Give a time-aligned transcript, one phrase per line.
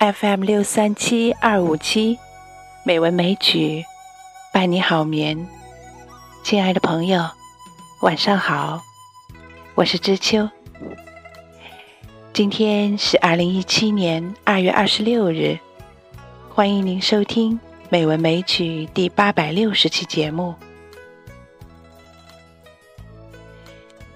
[0.00, 2.18] FM 六三七二五七，
[2.86, 3.84] 美文美曲
[4.50, 5.46] 伴你好眠。
[6.42, 7.22] 亲爱的朋友，
[8.00, 8.80] 晚上好，
[9.74, 10.48] 我是知秋。
[12.32, 15.58] 今天是二零一七年二月二十六日，
[16.48, 17.52] 欢迎您收听
[17.90, 20.54] 《美文美曲》第八百六十期节目。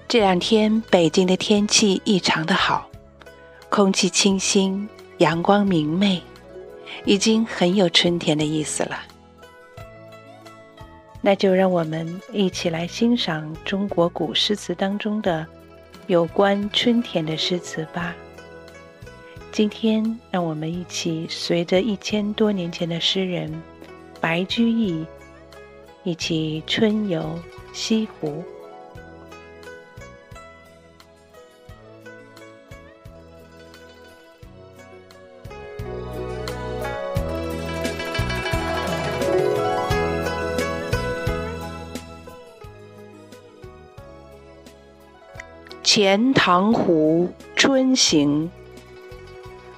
[0.07, 2.89] 这两天北京的天气异常的好，
[3.69, 4.89] 空气清新。
[5.19, 6.21] 阳光明媚，
[7.05, 8.99] 已经很有春天的意思了。
[11.21, 15.47] 那就让我们一起来欣赏中国古诗词当中的
[16.07, 18.13] 有关春天的诗词吧。
[19.51, 23.49] 今天，让我们一起随着一千多年前的诗人
[24.19, 25.05] 白居易，
[26.03, 27.39] 一起春游
[27.71, 28.27] 西湖。
[45.83, 48.49] 《钱塘湖春行》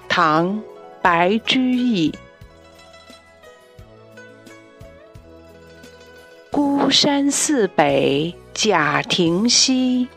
[0.10, 0.56] 唐·
[1.00, 2.12] 白居易。
[6.50, 10.08] 孤山寺北贾亭西，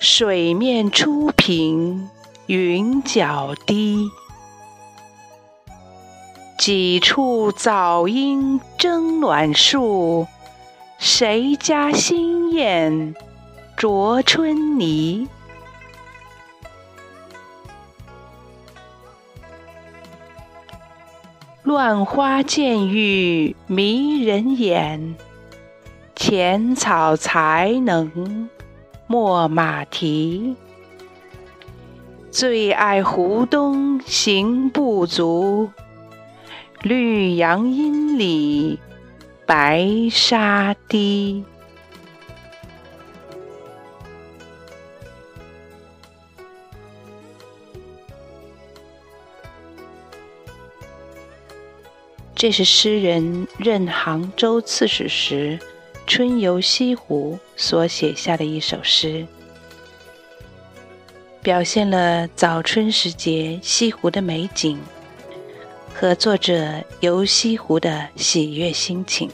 [0.00, 2.10] 水面初平
[2.46, 4.08] 云脚低。
[6.56, 10.26] 几处早莺争暖树，
[10.98, 13.14] 谁家新燕？
[13.76, 15.28] 啄春泥，
[21.62, 25.14] 乱花渐欲迷人眼，
[26.14, 28.48] 浅草才能
[29.06, 30.56] 没马蹄。
[32.38, 35.70] 最爱湖东行不足，
[36.82, 38.78] 绿杨阴里
[39.46, 41.42] 白沙堤。
[52.34, 55.58] 这是诗人任杭州刺史时
[56.06, 59.26] 春游西湖所写下的一首诗，
[61.46, 64.80] 表现了早春时节西湖的美景
[65.94, 69.30] 和作者游西湖的喜悦心情。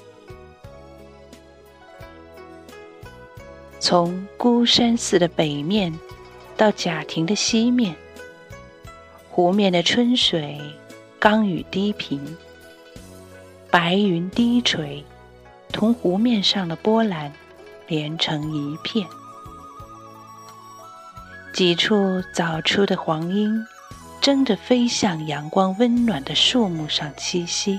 [3.81, 5.91] 从孤山寺的北面
[6.55, 7.97] 到贾亭的西面，
[9.31, 10.61] 湖面的春水
[11.19, 12.37] 刚与低平。
[13.71, 15.03] 白云低垂，
[15.73, 17.33] 同湖面上的波澜
[17.89, 19.09] 连成一片。
[21.53, 23.67] 几处早出的黄莺，
[24.23, 27.79] 争着飞向阳光温暖的树木上栖息。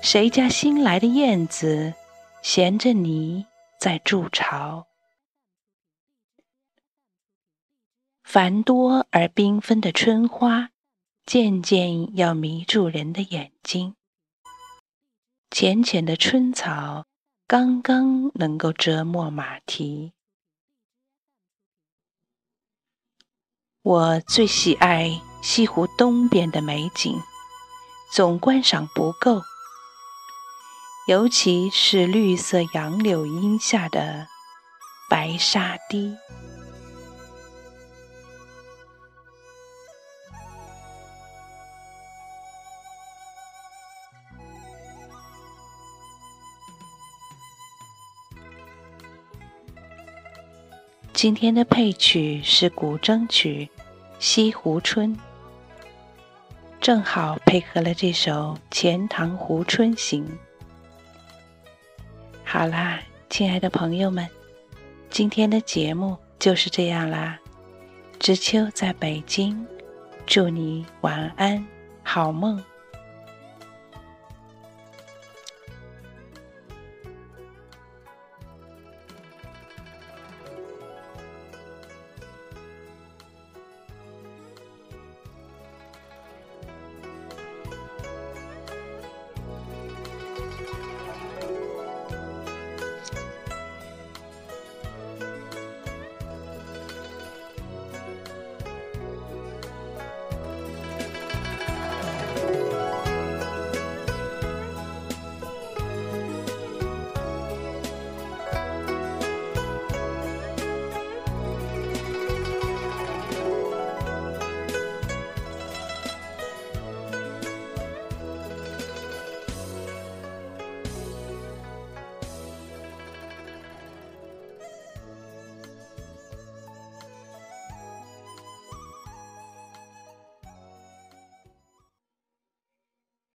[0.00, 1.92] 谁家新来的燕子，
[2.40, 3.44] 衔着泥
[3.80, 4.86] 在筑巢？
[8.22, 10.70] 繁多而缤纷的春花，
[11.26, 13.96] 渐渐要迷住人的眼睛。
[15.50, 17.04] 浅浅的春草，
[17.48, 20.12] 刚刚能够折没马蹄。
[23.84, 27.20] 我最喜爱西湖东边的美景，
[28.12, 29.42] 总观赏不够。
[31.08, 34.28] 尤其是绿色杨柳荫下的
[35.10, 36.16] 白沙堤。
[51.12, 53.70] 今天的配曲是古筝曲
[54.22, 55.16] 《西湖春》，
[56.80, 60.24] 正好配合了这首《钱塘湖春行》。
[62.44, 64.24] 好啦，亲爱的朋友们，
[65.10, 67.36] 今天的节目就是这样啦。
[68.20, 69.66] 知秋在北京，
[70.24, 71.66] 祝你晚安，
[72.04, 72.62] 好梦。